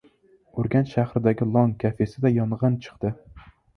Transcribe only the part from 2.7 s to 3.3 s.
chiqdi